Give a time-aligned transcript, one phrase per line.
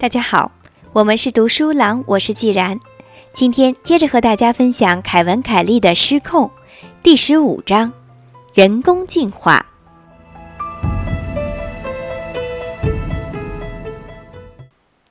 [0.00, 0.50] 大家好，
[0.94, 2.80] 我们是读书郎，我是既然。
[3.34, 6.46] 今天接着和大家分享凯文·凯利的《失控》
[7.02, 7.92] 第十五章：
[8.54, 9.66] 人工进化。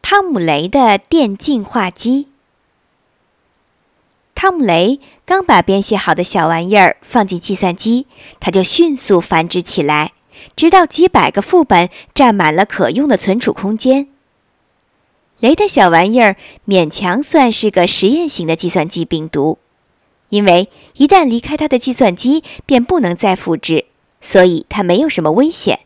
[0.02, 2.30] 汤姆·雷的电进化机。
[4.34, 8.08] 汤姆·雷刚把编写好的小玩意儿放进计算机，
[8.40, 10.14] 它就迅速繁殖起来，
[10.56, 14.08] 直到几百个副本占满了可用的存储空间。
[15.40, 16.36] 雷的小玩意儿
[16.68, 19.58] 勉强算是个实验型的计算机病毒，
[20.30, 23.86] 因为一旦离开它的计算机，便不能再复制，
[24.22, 25.80] 所以它没有什么危险。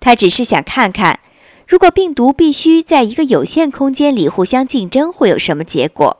[0.00, 1.20] 他只是想看看，
[1.68, 6.18] 如果病毒必须在一个有限空间里互相竞争，会有什么结果。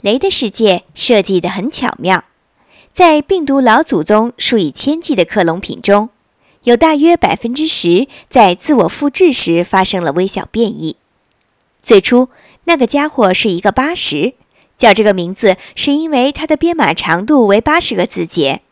[0.00, 2.24] 雷的世界设计得很巧妙，
[2.94, 6.08] 在病毒老祖宗数以千计的克隆品中。
[6.62, 10.96] 有大约百分之十在自我复制时发生了微小变异。
[11.84, 12.30] 最初，
[12.64, 14.32] 那个家伙是一个八十，
[14.78, 18.62] 叫这个名字是因为它的编码长度为八十个字节。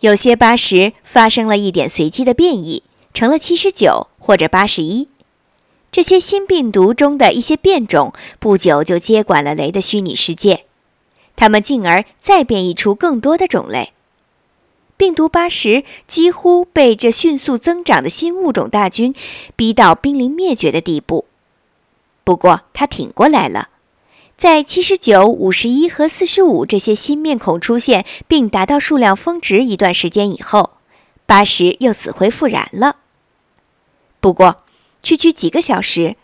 [0.00, 2.82] 有些八十发生了一点随机的变异，
[3.12, 5.08] 成了七十九或者八十一。
[5.90, 10.64] 这些新病毒中的一些变种不久就接管了雷的虚拟世界，
[11.36, 13.92] 它们进而再变异出更多的种类。
[14.96, 19.14] 病毒八十几乎被这迅速增长的新物种大军
[19.54, 21.26] 逼到濒临灭绝的地步。
[22.28, 23.70] 不过，他挺过来了。
[24.36, 30.72] 在七十九、五十一和四十五这些新面孔出现并达到数量峰值一段时间以后，
[31.24, 32.96] 八十又死灰复燃了。
[34.20, 34.64] 不过，
[35.02, 36.16] 区区几个小时，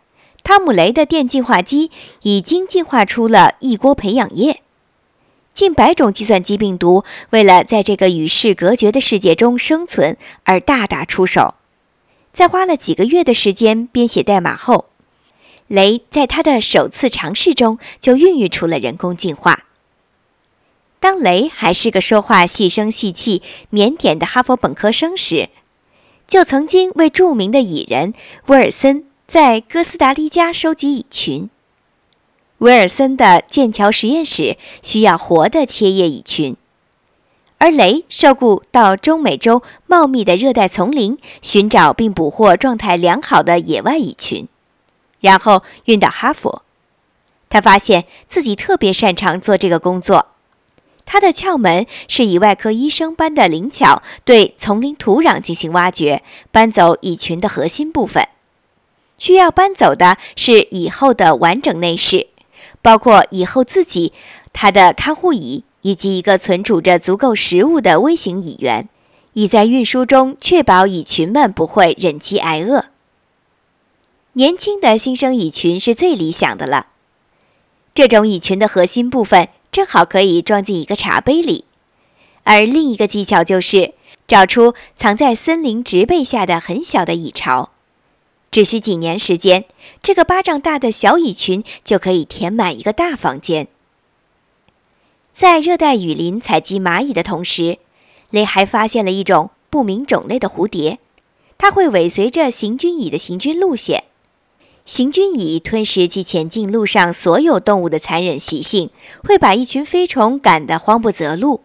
[0.42, 4.60] 汤姆雷的电进化机已经进化出了一锅培养液。
[5.54, 11.54] 近百种计算机病毒为了在这个与世隔绝的世界中生存而大打出手，
[12.34, 14.90] 在花了几个月的时间编写代码后，
[15.68, 19.64] 雷在他的首次尝试中就孕育出了人工进化。
[21.00, 25.50] 当雷还是个说话细声细气、腼腆的哈佛本科生时，
[26.26, 28.14] 就曾经为著名的蚁人
[28.46, 31.50] 威尔森在哥斯达黎加收集蚁群。
[32.58, 36.56] 威尔森的剑桥实验室需要活的切叶蚁群，
[37.58, 44.48] 而雷受雇到中美洲茂密的热带丛林寻找并捕获状态良好的野外蚁群，
[45.24, 46.62] 然后运到哈佛。
[47.48, 50.26] 他发现自己特别擅长做这个工作。
[51.06, 58.28] 他的窍门是以外科医生般的灵巧，对丛林土壤进行挖掘，搬走蚁群的核心部分。
[59.16, 62.28] 需要搬走的是蚁后的完整内饰。
[62.82, 64.12] 包括蚁后自己、
[64.52, 68.88] 它的看护蚁以及一个存储着足够食物的微型蚁园，
[69.32, 72.86] 以在运输中确保蚁群们不会忍饥挨饿。
[74.36, 76.88] 年轻的新生蚁群是最理想的了。
[77.94, 81.64] 这种蚁群的核心部分正好可以装进一个茶杯里，
[82.42, 83.94] 而另一个技巧就是
[84.26, 87.70] 找出藏在森林植被下的很小的蚁巢。
[88.50, 89.66] 只需几年时间，
[90.02, 93.68] 这个巴掌大的小蚁群就可以填满一个大房间。
[95.32, 97.78] 在热带雨林采集蚂蚁的同时，
[98.30, 100.98] 雷还发现了一种不明种类的蝴蝶，
[101.56, 104.02] 它会尾随着行军蚁的行军路线。
[104.84, 108.90] 行军蚁吞食其前进路上所有动物的残忍习性，
[109.22, 111.62] 会把一群飞虫赶得慌不择路。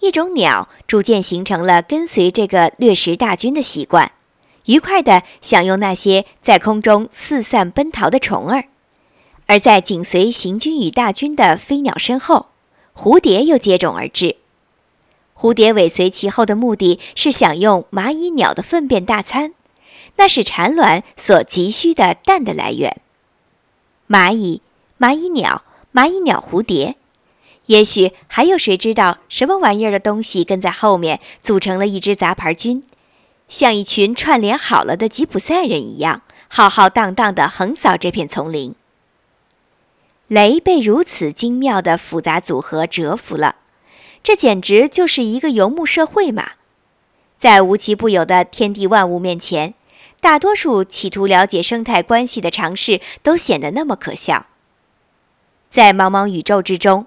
[0.00, 4.10] 一种鸟逐渐形成了跟随这个掠食大军的习惯。
[4.64, 8.64] 愉快地享用那些在空中四散奔逃的虫儿，
[9.46, 12.46] 而在紧随行军蚁大军的飞鸟身后，
[12.92, 14.34] 蝴蝶又接踵而至。
[15.36, 19.54] 蝴蝶尾随其后的目的是享用蚂蚁鸟的粪便大餐，
[20.18, 23.00] 那是产卵所急需的蛋的来源。
[24.08, 24.60] 蚂蚁、
[24.98, 26.96] 蚂蚁鸟、蚂蚁鸟蝴蝶，
[27.66, 32.82] 也许还有谁知道什么玩意儿的东西跟在后面，组成了一支杂牌军。
[33.48, 38.74] 像一群串联好了的吉普赛人一样，浩浩荡荡地横扫这片丛林。
[40.26, 43.56] 雷被如此精妙的复杂组合折服了，
[44.22, 46.52] 这简直就是一个游牧社会嘛！
[47.38, 49.72] 在无奇不有的天地万物面前，
[50.20, 54.46] 大多数企图了解生态关系的尝试都显得那么可笑。
[55.70, 57.06] 在茫茫宇宙之中，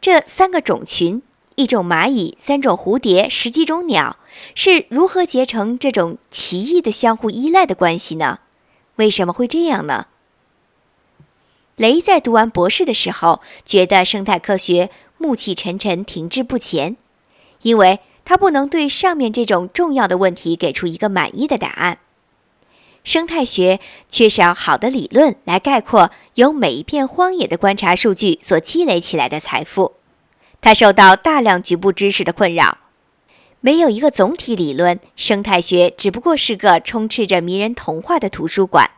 [0.00, 1.22] 这三个种群。
[1.56, 4.16] 一种蚂蚁，三种蝴蝶，十几种鸟，
[4.54, 8.38] 是如何结成这种奇异的相互依赖的关系呢？
[8.94, 10.06] 为什么会这样呢？
[11.74, 16.96] 雷在读完博士的时候，觉得生态科学暮气沉沉、停滞不前，
[17.62, 21.98] 因为他不能对上面这种重要的问题给出一个满意的答案。
[23.04, 29.94] 生态学缺少好的理论来概括由每一片荒野的观察数据所积累起来的财富，
[30.60, 32.78] 它受到大量局部知识的困扰。
[33.60, 38.90] 没有一个总体理论，生态学只不过是个充斥着迷人童话的图书馆。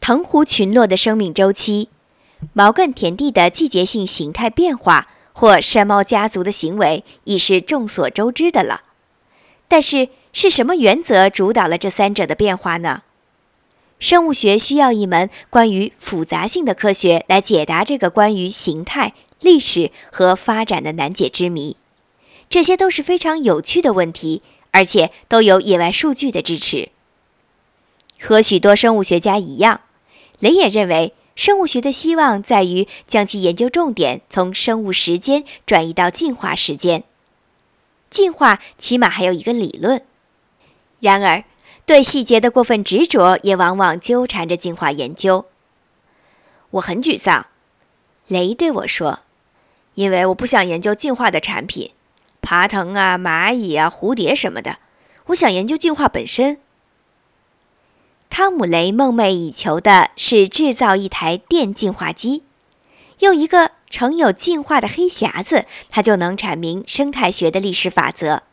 [0.00, 1.88] 藤壶群落的生命周期，
[2.52, 8.82] 毛茛田地的季节性形态变化，或山猫家族的行为，已是众所周知的了。
[9.68, 13.02] 但是，是什么原则主导了这三者的变化呢？
[14.00, 21.76] 生物学需要一门关于复杂性的科学来解答这个关于形态、历史和发展的难解之谜。
[22.50, 24.42] 这些都是非常有趣的问题，
[24.72, 26.88] 而且都有野外数据的支持。
[28.20, 29.82] 和许多生物学家一样，
[30.40, 37.04] 雷也认为，生物学的希望在于将其研究重点从生物时间转移到进化时间。
[38.10, 40.02] 进化起码还有一个理论。
[41.04, 41.44] 然而，
[41.84, 45.44] 对细节的过分执着也往往纠缠着进化研究。
[46.70, 47.48] 我很沮丧，
[48.26, 49.20] 雷对我说
[49.96, 51.90] ：“因为我不想研究进化的产品，
[52.40, 54.78] 爬藤啊、蚂蚁啊、蝴蝶什么的。
[55.26, 56.56] 我想研究进化本身。”
[58.30, 62.44] 汤姆·雷梦寐以求的是制造一台电净化机，
[63.18, 68.44] 用一个盛有进化的黑匣子，它就能阐明生态学的历史法则。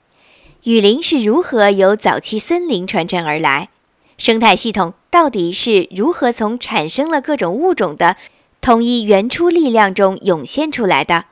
[0.64, 3.70] 雨林是如何由早期森林传承而来？
[4.16, 8.16] 生态系统到底是如何从产生了各种物种的
[8.62, 11.26] 统一原初力量中涌现出来的？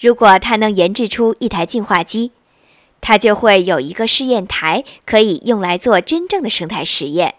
[0.00, 2.32] 如果它能研制出一台净化机，
[3.02, 7.34] 它就会有一个试验台，可以用来做真正的生态实验。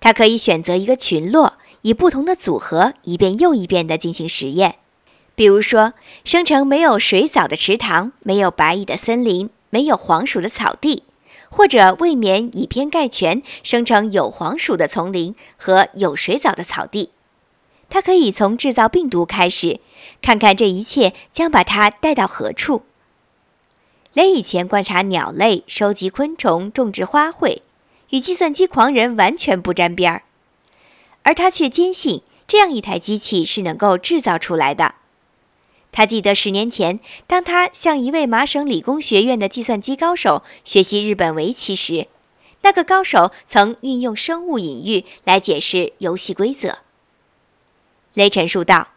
[0.00, 4.74] 它可以选择一个群落，以不同的组合一遍又一遍地进行实验，
[5.34, 9.48] 比如说生成没有水藻的池塘，没有白蚁的森林。
[9.74, 11.02] 没有黄鼠的草地，
[11.50, 17.10] 或者未免以偏概全，生成有黄鼠的丛林和有水藻的草地。
[17.90, 19.80] 它可以从制造病毒开始，
[20.22, 22.82] 看看这一切将把它带到何处。
[24.12, 27.62] 雷以前观察鸟类、收集昆虫、种植花卉，
[28.10, 30.22] 与计算机狂人完全不沾边儿，
[31.24, 34.94] 而他却坚信这样一台机器是能够制造出来的。
[35.96, 36.98] 他记得十年前，
[37.28, 42.08] 当他向一位麻省理工学院的计算机高手学习日本围棋时，
[42.62, 46.78] 那个高手曾运用生物隐喻来解释游戏规则。
[48.14, 48.88] 雷陈述道：“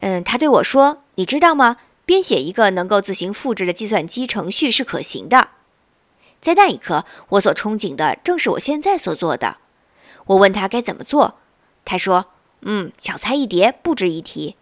[0.00, 1.76] 嗯，他对我说，你知道吗？
[2.06, 5.50] 编写一个能够自行复制的计算机程序是可行的。
[6.40, 9.58] 在那一刻，我所憧憬的正是我现在所做的。
[10.24, 11.34] 我问他该怎么做，
[11.84, 12.30] 他说
[12.62, 14.56] ：‘嗯，小菜一碟，不值一提。’”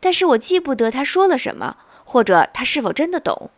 [0.00, 3.50] 但是我记不得他说了什么，或者他是否真的懂。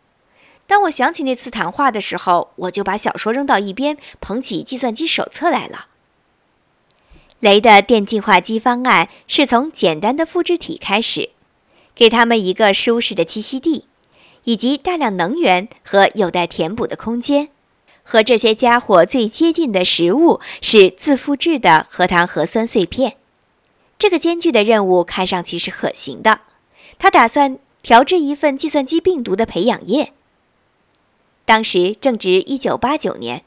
[0.65, 5.87] 当我想起那次谈话的时候，我就把小说扔到一边，捧起计算机手册来了。
[7.39, 11.29] 雷的电净化机方案是从简单的复制体开始，
[11.95, 13.85] 给他们一个舒适的栖息地，
[14.43, 17.49] 以及大量能源和有待填补的空间。
[18.03, 23.17] 和这些家伙最接近的食物是自复制的核糖核酸碎片。
[23.99, 26.41] 这个艰巨的任务看上去是可行的。
[26.97, 30.13] 他打算调制一份计算机病毒的培养液。
[31.45, 33.43] 当时正值1989年，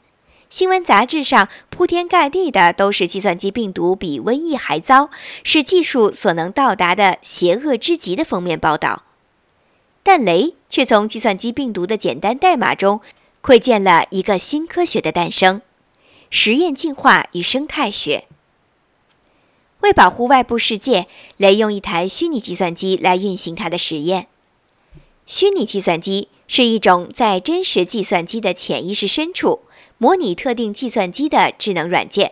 [0.49, 5.09] 新闻杂志上铺天盖地的都是计算机病毒比瘟疫还糟，
[5.43, 9.03] 是技术所能到达的邪恶之极的封面报道。
[10.03, 13.01] 但雷却从计算机病毒的简单代码中
[13.41, 15.61] 窥见了一个新科学的诞生——
[16.29, 18.27] 实验进化与生态学。
[19.83, 24.27] 为保护外部世界，雷用一台虚拟计算机来运行他的实验。
[25.25, 29.59] 虚拟计算机是一种在真实计算机的潜意识深处
[29.97, 32.31] 模拟特定计算机的智能软件。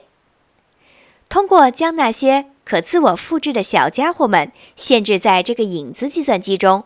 [1.28, 6.86] 通过将那些可自我复制的小家伙们限制在这个影子计算机中，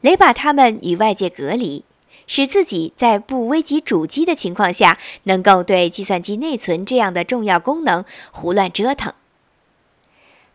[0.00, 1.84] 雷把它们与外界隔离，
[2.26, 9.12] 使自己在不危及主机的情况下，能够对计算机内存这样的重要功能胡乱折腾。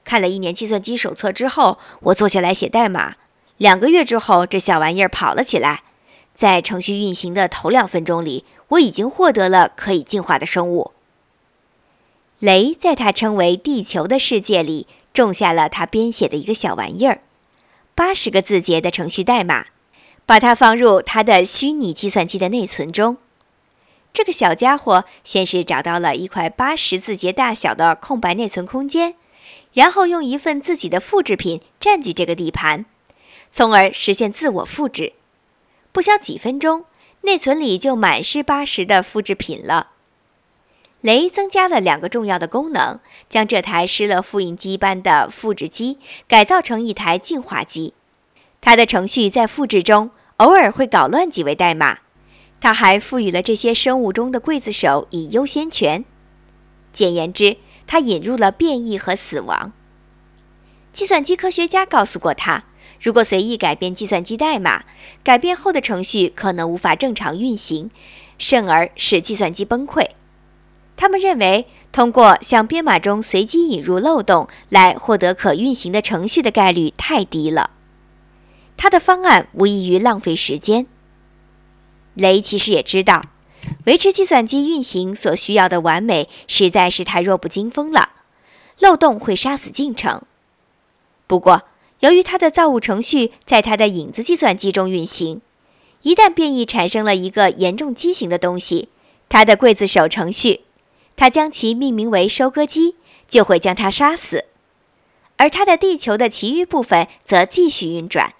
[0.05, 3.15] 看了一年计算机手册之后，我坐下来写代码。
[3.57, 5.83] 两个月之后，这小玩意儿跑了起来。
[6.33, 10.91] 在程序运行的头两分钟里，我已经获得了可以进化的生物。
[12.39, 17.21] 雷在他称为“地球”的世界里种下了他编写的一个小玩意儿，
[17.95, 19.67] 八十个字节的程序代码，
[20.25, 23.17] 把它放入他的虚拟计算机的内存中。
[24.12, 29.15] 这个小家伙先是找到了一块八十字节大小的空白内存空间。
[29.75, 32.86] 然后用一份自己的复制品占据这个地盘，
[33.51, 35.13] 从而实现自我复制。
[35.91, 36.86] 不消几分钟，
[37.22, 39.91] 内存里就满是八十的复制品了。
[41.01, 47.94] 雷增加了两个重要的功能，将这台施了复印机般的复制机改造成一台净化机。
[48.62, 52.00] 它的程序在复制中偶尔会搞乱几位代码。
[52.62, 56.05] 它还赋予了这些生物中的刽子手以优先权。
[56.91, 59.72] 简言之，他引入了变异和死亡。
[60.92, 62.63] 计算机科学家告诉过他，
[63.01, 64.86] 如果随意改变计算机代码，
[65.24, 67.92] 改变后的程序可能无法正常运行，
[68.38, 70.12] 甚而使计算机崩溃。
[70.96, 77.72] 他们认为，通过向编码中随机引入漏洞来获得可运行的程序的概率太低了。
[78.77, 80.88] 他的方案无异于浪费时间。
[82.13, 83.24] 雷其实也知道，
[83.86, 88.10] 维持计算机运行所需要的完美实在是太弱不禁风了，
[88.79, 90.22] 漏洞会杀死进程。
[91.27, 91.63] 不过，
[92.00, 95.41] 由于它的造物程序在它的影子计算机中运行，
[96.01, 98.89] 一旦变异产生了一个严重畸形的东西，
[99.29, 100.62] 它的刽子手程序。
[101.17, 102.95] 它将其命名为收割机，
[103.27, 104.45] 就会将它杀死，
[105.38, 108.34] 而它的地球的其余部分则继续运转。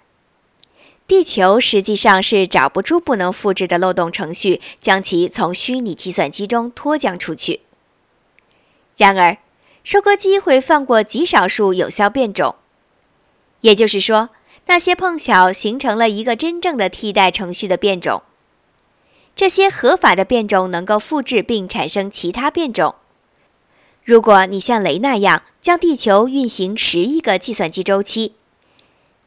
[1.06, 7.60] 地球实际上是找不出不能复制的漏洞程序，将其从虚拟计算机中脱缰出去。
[8.96, 9.38] 然而，
[9.84, 12.56] 收割机会放过极少数有效变种，
[13.60, 14.30] 也就是说，
[14.66, 18.22] 那些碰巧形成了一个真正的替代程序的变种。
[19.36, 22.96] 这些合法的变种能够复制并产生其他变种。
[24.02, 28.32] 如果你像雷那样将地球运行十亿个计算机周期，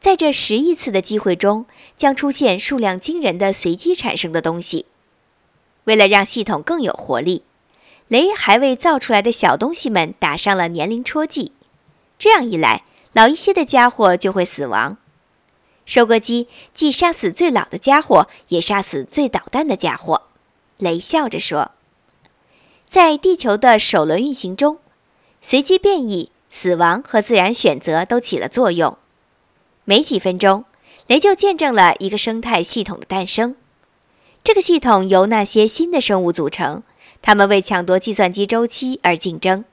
[0.00, 4.86] 在这十亿次的机会中，将出现数量惊人的随机产生的东西。
[5.84, 7.42] 为了让系统更有活力，
[8.08, 11.52] 雷还为造出来的小东西们打上了年龄戳记。
[12.18, 14.96] 这样一来，老一些的家伙就会死亡。
[15.84, 20.22] 收割机既杀死最老的家伙，也杀死最捣蛋的家伙。
[20.78, 21.72] 雷笑着说
[22.86, 24.78] ：“在地球的首轮运行中，
[25.42, 28.96] 随机变异、死亡和自然选择都起了作用。
[29.90, 30.66] 没几分钟，
[31.08, 33.56] 雷就见证了一个生态系统的诞生。
[34.44, 36.84] 这个系统由那些新的生物组成，
[37.20, 39.64] 他们为抢夺计算机周期而竞争。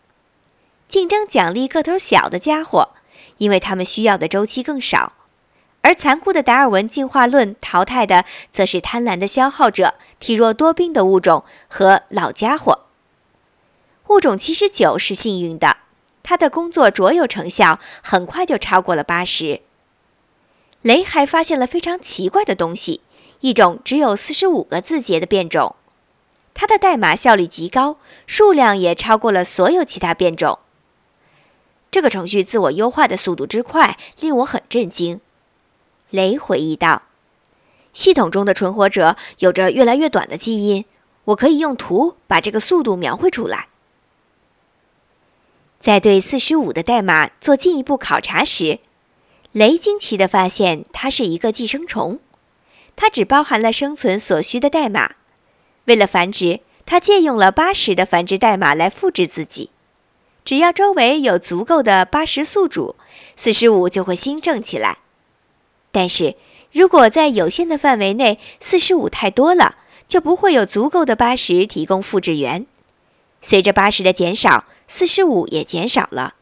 [0.87, 2.95] 竞争奖励个头小的家伙，
[3.37, 5.13] 因为他们需要的周期更少。”
[5.85, 12.85] 而残酷的达尔文进化论淘汰的，则是贪婪的消耗者、体弱多病的物种和老家伙。
[14.07, 15.77] 物种七十九是幸运的，
[16.23, 19.61] 他的工作卓有成效，很快就超过了八十。
[20.81, 23.01] 雷还发现了非常奇怪的东西，
[23.41, 25.75] 一种只有四十五个字节的变种，
[26.53, 30.59] 它的代码效率极高，数量也超过了所有其他变种。
[31.89, 35.19] 这个程序自我优化的速度之快，令我很震惊。
[36.09, 37.03] 雷回忆道
[37.91, 40.85] ：“系统中的存活者有着越来越短的基因，
[41.25, 43.67] 我可以用图把这个速度描绘出来。”
[45.79, 48.79] 在对四十五的代码做进一步考察时，
[49.51, 52.19] 雷惊奇地发现它是一个寄生虫。
[52.95, 55.15] 它只包含了生存所需的代码。
[55.85, 59.69] 为了繁殖，它借用了八十的繁殖代码来复制自己。
[60.43, 62.95] 只要周围有足够的八十宿主，
[63.35, 64.99] 四十五就会兴盛起来。
[65.91, 66.35] 但是
[66.71, 69.75] 如果在有限的范围内，四十五太多了，
[70.07, 72.65] 就不会有足够的八十提供复制源。
[73.41, 76.35] 随着八十的减少，四十五也减少了。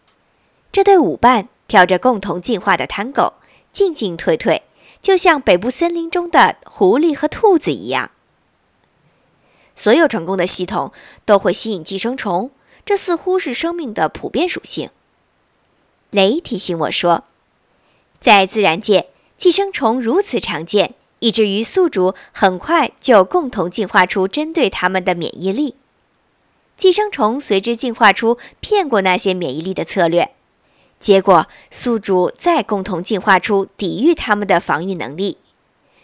[0.72, 3.34] 这对舞伴跳着共同进化的探戈，
[3.72, 4.64] 进进退退，
[5.02, 8.12] 就像北部森林中的狐狸和兔子一样。
[9.76, 10.92] 所有成功的系统
[11.26, 12.52] 都会吸引寄生虫，
[12.86, 14.90] 这似乎是生命的普遍属性。
[16.12, 17.26] 雷提醒我说，
[18.20, 19.10] 在自然界。
[19.38, 25.76] 寄生虫如此常见，以至于宿主很快就共同进化出针对它们的免疫力。
[26.78, 30.35] 寄生虫随之进化出骗过那些免疫力的策略，
[31.06, 35.38] 结果宿主再共同进化出抵御它们的防御能力。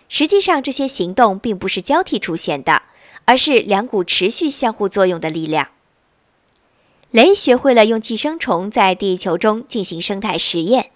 [0.07, 2.83] 实际上，这些行动并不是交替出现的，
[3.25, 5.69] 而是两股持续相互作用的力量。
[7.09, 10.91] 雷学会了用寄生虫在地球中进行生态实验。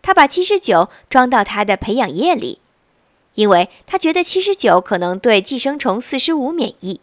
[0.00, 2.60] 他把七十九装到他的培养液里，
[3.34, 7.02] 因为他觉得七十九可能对寄生虫四十五免疫。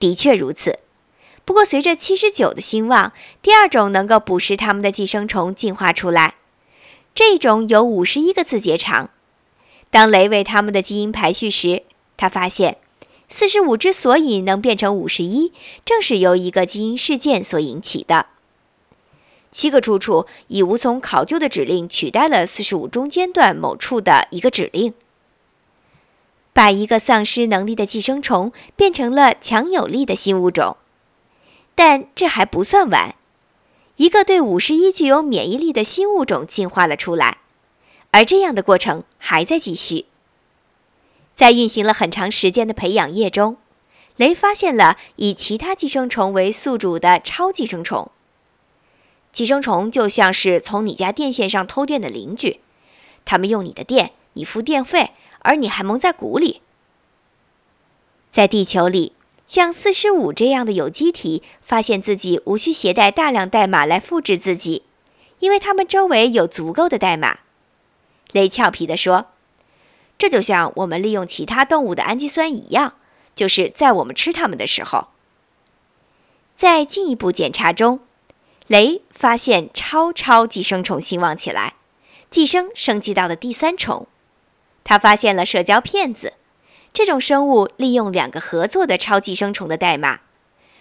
[0.00, 0.80] 的确如此，
[1.44, 6.36] 不过随着七十九的兴旺，第二种能够捕食它们的寄生虫进化出来。
[7.14, 9.10] 这种有五十一个字节长。
[9.90, 11.82] 当雷为它们的基因排序时，
[12.16, 12.78] 他发现
[13.28, 15.52] 四十五之所以能变成五十一，
[15.84, 18.26] 正是由一个基因事件所引起的。
[19.52, 24.94] 七个出处以无从考究的指令取代了四十五中间段某处的一个指令，
[26.52, 30.76] 把一个丧失能力的寄生虫变成了强有力的新物种。
[31.74, 33.14] 但这还不算完，
[33.96, 37.38] 一个对五十一具有免疫力的新物种进化了出来，
[38.12, 40.06] 而这样的过程还在继续。
[41.36, 43.56] 在运行了很长时间的培养液中，
[44.16, 48.10] 雷发现了以其他寄生虫为宿主的超寄生虫。
[49.32, 52.60] 寄生虫就像是从你家电线上偷电的邻居，
[53.24, 56.60] 他们用你的电，你付电费，而你还蒙在鼓里。
[58.30, 59.12] 在地球里，
[59.46, 64.84] 像四十五这样的有机体发现自己无需携带大量代码来复制自己，
[65.38, 67.40] 因为它们周围有足够的代码。
[68.32, 69.26] 雷俏皮地说
[70.18, 72.94] ：“这就像我们利用其他动物的氨基酸一样，
[73.34, 75.08] 就是在我们吃它们的时候。”
[76.56, 78.00] 在进一步检查中。
[78.66, 81.74] 雷发现超超寄生虫兴旺起来，
[82.30, 84.06] 寄生升级到了第三重。
[84.82, 86.32] 他发现了社交骗子，
[86.94, 90.20] 这种生物利用两个合作的超寄生虫的代码，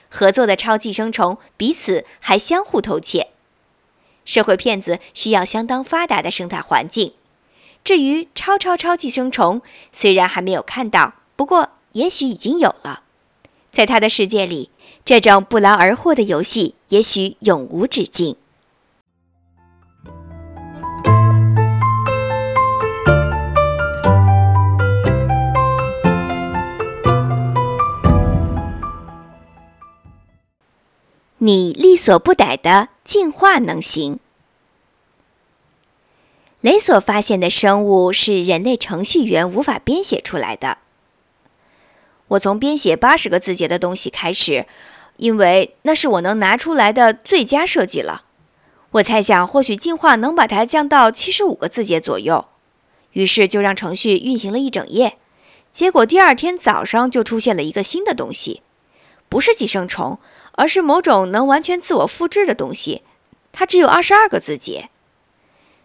[0.09, 3.29] 合作的超寄生虫彼此还相互偷窃。
[4.23, 7.13] 社会骗子需要相当发达的生态环境。
[7.83, 13.01] 至于超超超寄生虫，虽然还没有看到，不过也许已经有了，
[13.71, 14.69] 在他的世界里。
[15.03, 18.37] 这种不劳而获的游戏，也许永无止境。
[31.43, 34.19] 你力所不逮的进化能行。
[36.61, 40.77] 雷所发现的生物是人类程序员无法编写出来的。
[42.29, 44.65] 我从编写八十个字节的东西开始。
[45.17, 48.23] 因为那是我能拿出来的最佳设计了。
[48.93, 52.47] 我猜想，或许进化能把它降到七十五个字节左右。
[53.11, 55.17] 于是就让程序运行了一整夜。
[55.71, 58.63] 结果第二天早上就出现了一个新的东西，
[59.29, 60.17] 不是寄生虫，
[60.53, 63.03] 而是某种能完全自我复制的东西。
[63.51, 64.89] 它只有二十二个字节。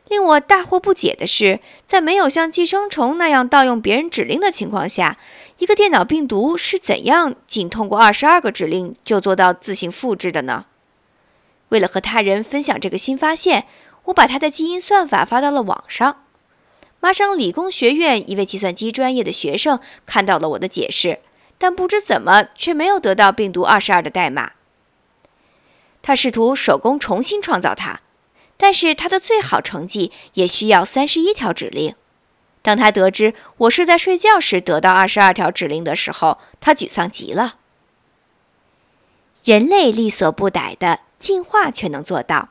[0.08, 5.18] 令我大惑不解的是，在没有像寄生虫那样盗用别人指令的情况下。
[5.58, 10.66] 一个电脑病毒是怎样仅通过二十二个指令就做到自行复制的呢？
[11.70, 13.66] 为了和他人分享这个新发现，
[14.04, 16.22] 我把它的基因算法发到了网上。
[17.00, 21.18] 麻省理工学院一位计算机专业的学生看到了我的解释，
[21.58, 24.52] 但不知怎么却没有得到病毒二十二的代码。
[26.08, 28.00] 他试图手工重新创造它，
[28.56, 31.94] 但是他的最好成绩也需要三十一条指令。
[32.62, 37.56] 当他得知我是在睡觉时得到二十二条指令的时候，他沮丧极了。
[39.44, 42.48] 人类力所不逮的进化却能做到。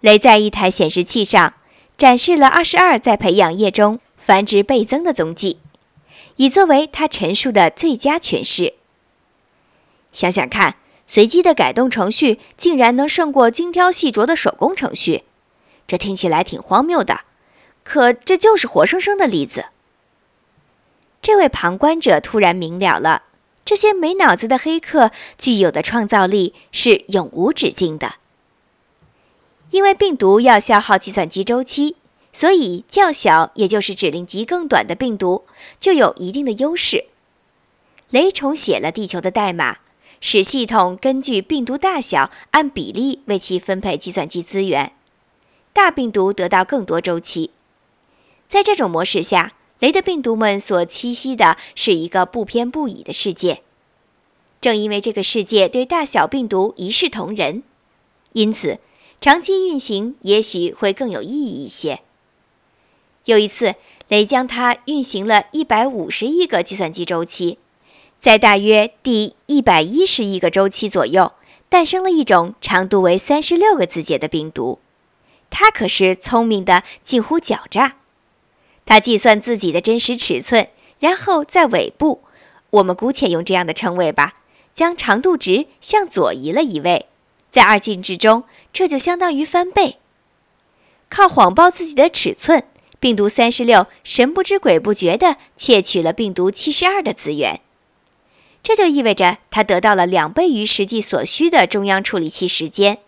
[0.00, 1.54] 雷在一台显示器上
[1.96, 5.58] 展示了二十二在培养液中繁殖倍增的踪迹，
[6.36, 8.74] 以作为他陈述的最佳诠释。
[10.12, 15.24] 想想看，随机的改动程序竟然能胜过精挑细琢的手工程序，
[15.86, 17.20] 这听起来挺荒谬的。
[17.84, 19.66] 可这就是活生生的例子。
[21.22, 23.22] 这位旁观者突然明了了：
[23.64, 28.16] 这些没脑子的黑客具有的创造力是永无止境的。
[29.70, 31.96] 因为病毒要消耗计算机周期，
[32.32, 35.44] 所以较小，也就是指令集更短的病毒
[35.78, 37.06] 就有一定的优势。
[38.10, 39.78] 雷重写了地球的代码，
[40.28, 44.92] 使系统根据病毒大小按比例为其分配计算机资源，
[45.72, 47.52] 大病毒得到更多周期。
[48.48, 53.62] 在这种模式下，雷的病毒们所栖息的是一个不偏不倚的世界。
[54.60, 57.62] 正因为这个世界对大小病毒一视同仁，
[58.32, 58.80] 因此
[59.20, 62.00] 长期运行也许会更有意义一些。
[63.26, 63.76] 有一次，
[64.08, 67.58] 雷将它运行了一百五十亿个计算机周期，
[68.26, 71.34] 在大约第一百一十亿个周期左右，
[71.68, 74.80] 诞生了一种长度为三十六个字节的病毒。
[75.48, 77.98] 它可是聪明的近乎狡诈。
[78.84, 82.22] 它计算自己的真实尺寸，然后在尾部，
[82.70, 84.38] 我们姑且用这样的称谓吧，
[84.74, 87.06] 将长度值向左移了一位，
[87.52, 89.98] 在二进制中，这就相当于翻倍。
[91.08, 92.64] 靠谎报自己的尺寸，
[92.98, 97.60] 病毒三十六神不知鬼不觉地窃取了病毒七十二的资源，
[98.66, 102.98] 这就意味着他得到了两倍于实际所需的中央处理器时间。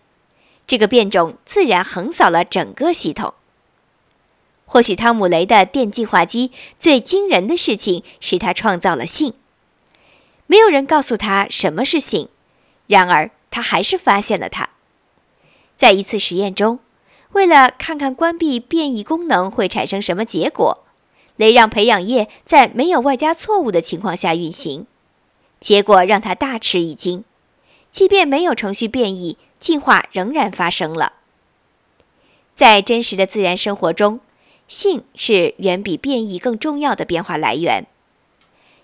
[0.65, 3.33] 这个变种自然横扫了整个系统。
[4.63, 9.33] 或许汤姆雷的电计划机最惊人的事情是他创造了性。
[10.47, 12.29] 没有人告诉他什么是性，
[12.87, 14.69] 然而他还是发现了它。
[15.75, 16.79] 在一次实验中，
[17.33, 20.85] 为了看看关闭变异功能会产生什么结果，
[21.35, 24.87] 雷让培养液在没有外加错误的情况下运行，
[25.59, 27.23] 结果让他大吃一惊。
[27.91, 31.13] 即便没有程序变异，进化仍然发生了。
[32.53, 34.19] 在真实的自然生活中，
[34.67, 37.87] 性是远比变异更重要的变化来源。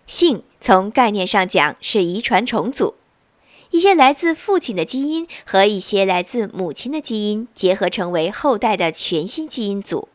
[0.08, 2.96] 性从概念上讲是遗传重组，
[3.72, 10.08] 一些来自父亲的基因和一些来自母亲的基因结合成为后代的全新基因组。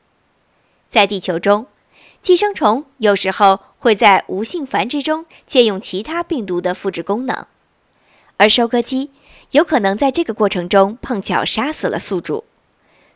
[0.89, 1.67] 在地球中，
[2.21, 7.47] 寄生虫有时候会在无性繁殖中借用其他病毒的复制功能，
[8.37, 9.11] 而收割机
[9.53, 12.45] 有可能在这个过程中碰巧杀死了宿主，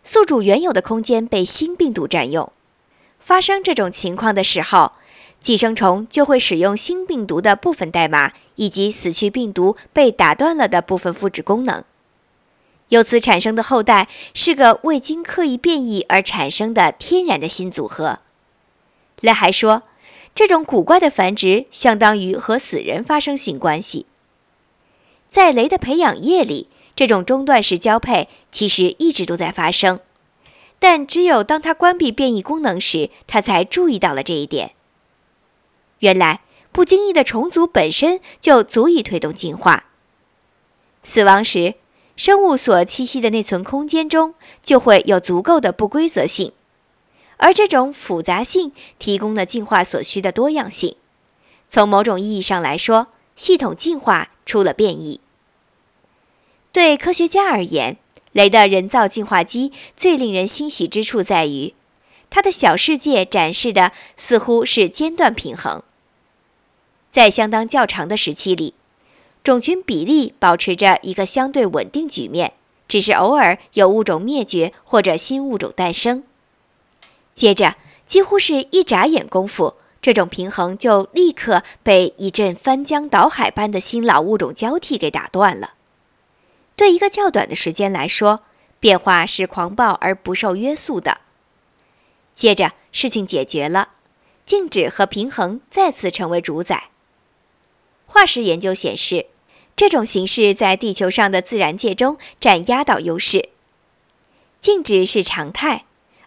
[0.03, 2.51] 宿主原有的空间被新病毒占用。
[3.21, 4.93] 发生这种情况的时候，
[5.39, 11.85] 寄生虫就会使用新病毒的部分代码以及死去病毒被打断了的部分复制功能，
[12.89, 18.21] 由此产生的后代是个未经刻意变异而产生的天然的新组合。
[19.21, 19.83] 雷还说，
[20.35, 24.07] 这种古怪的繁殖相当于和死人发生性关系。
[25.27, 30.01] 在雷的培养液里，这种中断式交配其实一直都在发生，
[30.79, 34.73] 但只有当他关闭变异功能时，他才注意到了这一点。
[36.01, 36.41] 原来，
[36.73, 39.85] 不经意的重组本身就足以推动进化。
[41.05, 41.75] 死亡时，
[42.17, 46.53] 生物所栖息的内存空间中就会有足够的不规则性。
[47.37, 50.97] 而这种复杂性提供了进化所需的多样性。
[51.69, 55.21] 从某种意义上来说，系统进化出了变异。
[56.73, 57.97] 对科学家而言，
[58.33, 61.75] 雷的人造进化机最令人欣喜之处在于，
[62.31, 65.83] 它的小世界展示的似乎是间断平衡。
[67.13, 68.75] 在相当较长的时期里，
[69.45, 72.55] 种群比例保持着一个相对稳定局面，
[72.89, 76.25] 只是偶尔有物种灭绝或者新物种诞生。
[77.35, 77.75] 接着，
[78.07, 85.75] 几乎是一眨眼功夫，这种平衡就立刻被一阵翻江倒海般的新老物种交替给打断了。
[86.77, 88.41] 对一个较短的时间来说，
[88.79, 91.19] 变化是狂暴而不受约束的。
[92.35, 93.91] 接着，事情解决了，
[94.47, 96.91] 静止和平衡再次成为主宰。
[98.07, 99.27] 化石研究显示，
[99.75, 103.49] 这种形式在地球上的自然界中占压倒优势。
[104.61, 105.85] 静止是常态。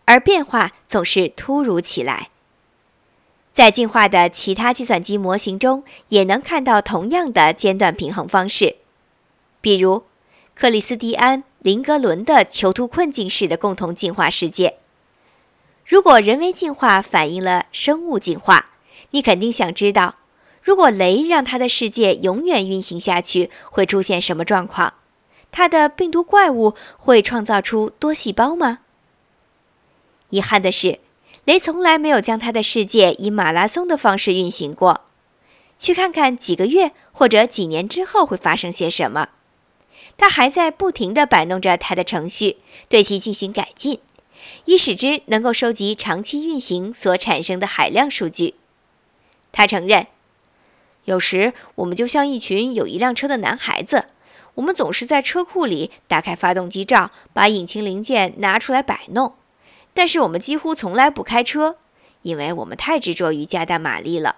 [0.07, 2.29] 而变化总是突如其来。
[3.51, 8.77] 在进化的其他计算机模型中，也能看到同样的间断平衡方式，
[9.59, 10.03] 比如
[10.55, 14.77] 克里斯蒂安·林格伦的囚徒困境式的共同进化世界。
[15.85, 18.71] 如果人为进化反映了生物进化，
[19.11, 20.15] 你肯定想知道，
[20.61, 24.93] 如果雷让他的世界永远运行下去，会出现什么状况？
[25.51, 28.79] 他的病毒怪物会创造出多细胞吗？
[30.29, 30.99] 遗憾的是，
[31.45, 35.01] 雷从来没有将他的世界以马拉松的方式运行过。
[35.77, 39.29] 去看看几个月或者几年之后会发生些什么。
[40.17, 42.57] 他还在不停地摆弄着他的程序，
[42.89, 43.99] 对其进行改进，
[44.65, 48.55] 以使之能够收集长期运行所产生的海量数据。
[49.51, 50.07] 他承认，
[51.05, 54.05] 有时我们就像一群有一辆车的男孩子，
[54.55, 59.35] 我们总是在车库里打开发动机罩，把引擎零件拿出来摆弄。
[59.97, 61.77] 但是我们几乎从来不开车，
[62.21, 64.35] 因为我们太执着于加大马力了。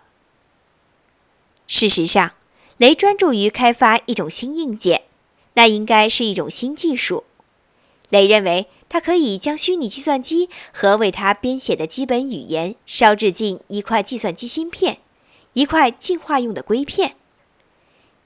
[1.67, 2.31] 事实上，
[2.77, 5.01] 雷专注于开发一种新硬件，
[5.55, 7.25] 那应该是一种新技术。
[8.07, 14.99] 雷认为，他可以将虚拟计算机和为他编写的基本语言烧制进一块计算机芯片，
[15.51, 17.17] 一块进化用的硅片。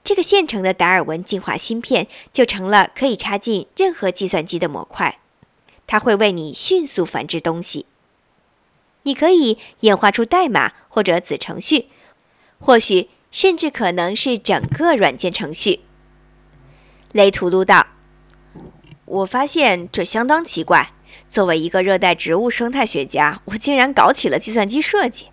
[0.04, 5.18] 这个现成的达尔文进化芯片就成了可以插进任何计算机的模块。
[5.86, 7.86] 它会为你迅速繁殖东西。
[9.02, 11.88] 你可以演化出代码或者子程序，
[12.58, 15.80] 或许甚至可能是整个软件程序。
[17.12, 17.86] 雷图鲁道
[19.04, 20.92] ：“我发现这相当奇怪。
[21.28, 25.26] 作为一个热带植物生态学家，我竟然搞起了计算机设计。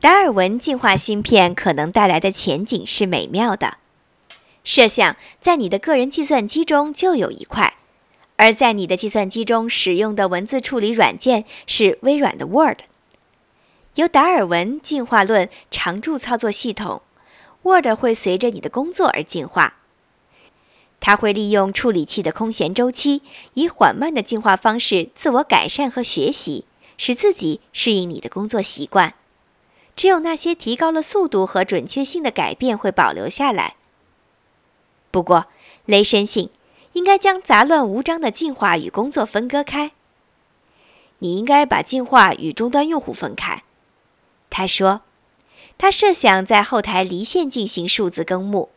[0.00, 3.78] 达尔文进化芯片可能带来的前景是美妙的。
[4.64, 7.74] 设想在你的个人计算机中就有一块。”
[8.42, 12.80] 而在你的计算机中使用的文字处理软件是微软的 Word。
[13.94, 17.02] 由达尔文进化论常驻操作系统
[17.62, 19.76] ，Word 会随着你的工作而进化。
[20.98, 23.22] 它会利用处理器的空闲周期，
[23.54, 26.64] 以缓慢的进化方式自我改善和学习，
[26.98, 29.14] 使自己适应你的工作习惯。
[29.94, 33.76] 只有那些提高了速度和准确性的改变会保留下来。
[35.12, 35.46] 不过，
[35.86, 36.50] 雷深信。
[36.92, 39.92] 应该将杂乱无章的进化与工作分割开。
[41.18, 43.62] 你应该把进化与终端用户分开，
[44.50, 45.02] 他说。
[45.78, 48.68] 他设想在后台离线进行数字更目，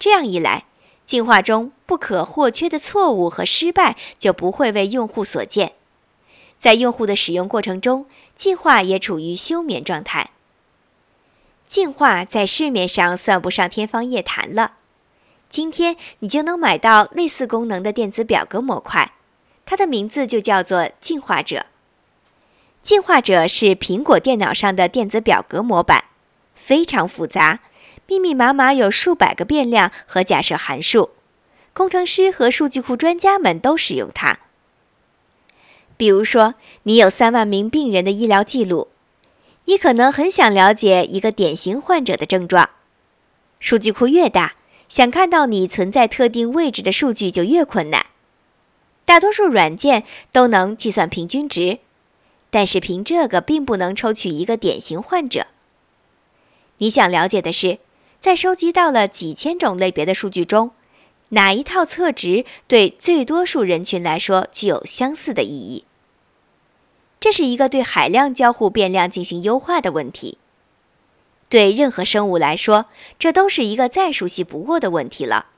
[0.00, 0.64] 这样一来，
[1.04, 5.74] 进化中不可或缺的错误和失败就不会为用户所见。
[6.58, 10.30] 在用户的使用过程中，进化也处于休眠状态。
[11.68, 14.78] 进化在市面上算不上天方夜谭了。
[15.50, 19.12] 今天你就能买到类似功能的电子表格模块，
[19.66, 21.66] 它的名字就叫做进化者。
[22.80, 26.04] 进化者是苹果电脑上的电子表格模板，
[26.54, 27.60] 非常复杂，
[28.06, 31.10] 密密麻麻有数百个变量和假设函数，
[31.74, 34.38] 工程师和数据库专家们都使用它。
[35.96, 38.88] 比如说，你有三万名病人的医疗记录。
[39.66, 42.70] 你可能很想了解一个典型患者的症状。
[43.60, 44.54] 数据库越大，
[44.90, 48.06] 想看到你存在特定位置的数据就越困难。
[49.04, 51.78] 大多数软件都能计算平均值，
[52.50, 55.46] 但是凭这个并不能抽取一个典型患者。
[56.78, 57.78] 你想了解的是，
[58.18, 60.72] 在收集到了几千种类别的数据中，
[61.30, 65.84] 哪一套测值对最多数人群来说具有相似的意义？
[67.20, 70.38] 这是一个对海量交互变量进行优化的问题。
[71.50, 72.86] 对任何生物来说，
[73.18, 75.48] 这都是一个再熟悉不过的问题了。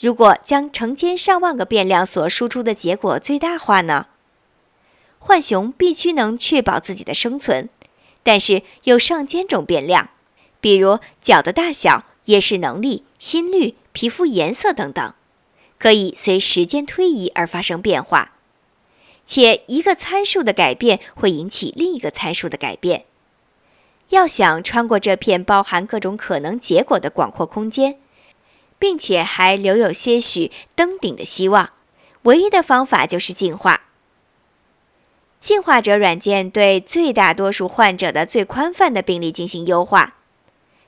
[0.00, 4.06] 如果将成千上万个变量所输出的结果最大化呢？
[5.20, 7.68] 浣熊必须能确保自己的生存，
[8.22, 10.10] 但是有上千种变量，
[10.60, 15.14] 比如脚的大小、夜视能力、心率、皮肤颜色等等，
[15.78, 18.32] 可以随时间推移而发生变化。
[19.26, 23.04] 且一个参数的改变会引起另一个参数的改变。
[24.10, 27.98] 要想穿过这片包含各种可能结果的广阔空间，
[28.78, 31.70] 并且还留有些许登顶的希望，
[32.22, 33.82] 唯一的方法就是进化。
[35.40, 40.16] 进化者软件对最大多数患者的最宽泛的病例进行优化。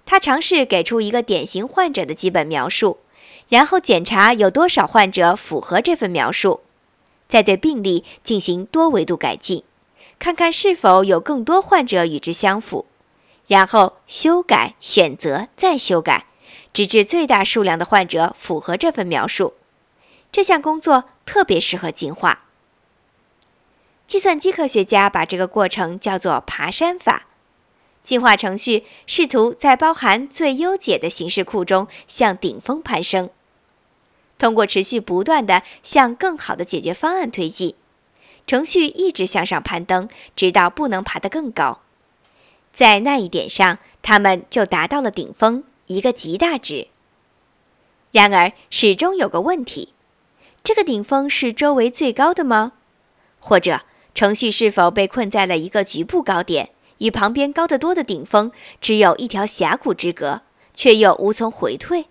[0.07, 2.98] 它尝试给出一个典型患者的基本描述，
[3.48, 6.61] 然后检查有多少患者符合这份描述。
[7.29, 9.64] 再对病例进行多维度改进，
[10.18, 12.87] 看看是否有更多患者与之相符，
[13.46, 16.26] 然后修改、选择、再修改，
[16.72, 19.54] 直至最大数量的患者符合这份描述。
[20.32, 22.44] 这项工作特别适合进化。
[24.06, 27.26] 计算机科学家把这个过程叫做“爬山法”。
[28.02, 33.30] 进化程序试图在包含最优解的形式库中向顶峰攀升。
[34.38, 37.74] 通过持续不断的向更好的解决方案推进，
[38.46, 41.80] 程序一直向上攀登，直到不能爬得更高。
[42.76, 46.88] 在那一点上，他们就达到了顶峰，一个极大值。
[48.12, 49.94] 然而，始终有个问题：
[50.62, 52.74] 这个顶峰是周围最高的吗？
[53.40, 53.80] 或者，
[54.14, 60.42] 程序是否被困在了一个局部高点，与旁边高得多的顶峰只有一条峡谷之隔，
[60.74, 62.04] 却又无从回退？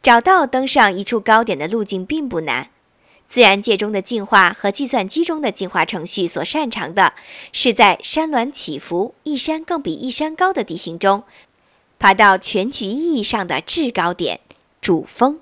[0.00, 2.70] 找到登上一处高点的路径并不难。
[3.28, 7.12] 自然界中的进化和计算机中的进化程序所擅长的
[7.52, 11.24] 是在山峦起伏、一山更比一山高的地形中，
[11.98, 14.40] 爬到全局意义上的制高点——
[14.80, 15.40] 主峰。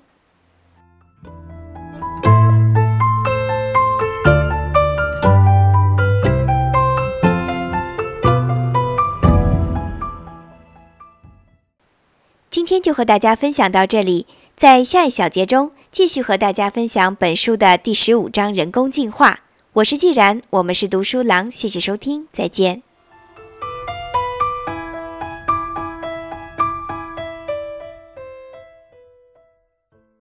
[12.49, 14.27] 今天就和大家分享到这里。
[14.57, 19.41] 在下一小节中，继续和大家分享本书的第十五章“人工进化”。
[19.73, 22.81] 我是既然，我们是读书郎，谢谢收听，再见。